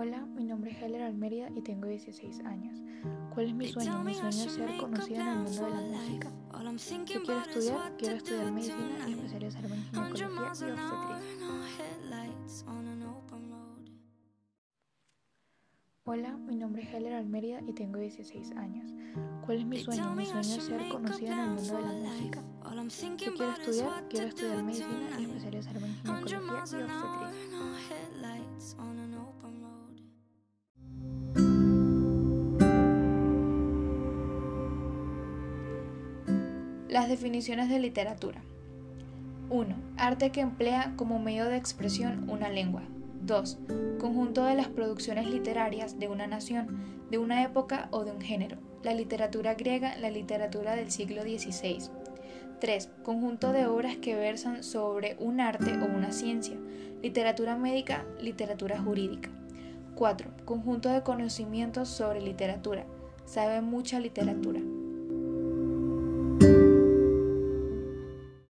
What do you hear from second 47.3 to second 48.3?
época o de un